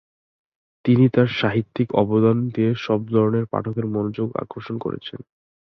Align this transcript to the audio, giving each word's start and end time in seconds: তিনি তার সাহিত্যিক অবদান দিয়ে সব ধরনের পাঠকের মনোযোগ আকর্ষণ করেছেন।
তিনি 0.85 1.05
তার 1.09 1.29
সাহিত্যিক 1.39 1.87
অবদান 1.93 2.37
দিয়ে 2.49 2.71
সব 2.77 2.99
ধরনের 3.07 3.45
পাঠকের 3.45 3.85
মনোযোগ 3.85 4.29
আকর্ষণ 4.35 4.75
করেছেন। 4.77 5.19